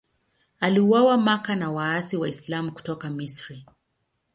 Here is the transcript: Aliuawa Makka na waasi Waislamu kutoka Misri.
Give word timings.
Aliuawa 0.59 1.17
Makka 1.17 1.55
na 1.55 1.71
waasi 1.71 2.17
Waislamu 2.17 2.71
kutoka 2.71 3.09
Misri. 3.09 3.65